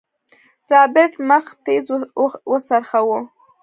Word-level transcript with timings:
رابرټ 0.71 1.13
مخ 1.29 1.45
تېز 1.65 1.85
وڅرخوه. 2.49 3.19